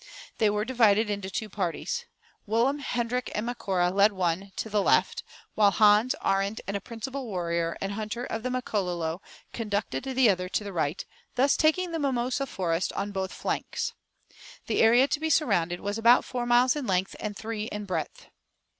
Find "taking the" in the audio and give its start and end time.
11.55-11.99